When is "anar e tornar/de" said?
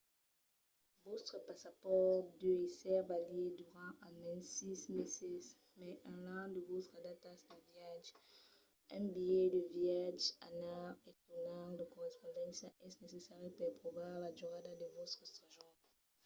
10.49-11.85